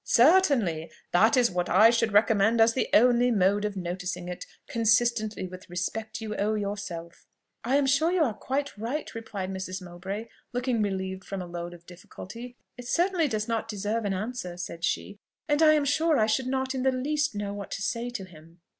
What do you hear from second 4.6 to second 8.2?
consistently with the respect you owe yourself." "I am sure